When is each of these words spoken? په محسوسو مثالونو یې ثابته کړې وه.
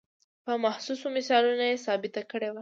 په 0.45 0.51
محسوسو 0.63 1.05
مثالونو 1.17 1.63
یې 1.69 1.83
ثابته 1.85 2.21
کړې 2.31 2.49
وه. 2.51 2.59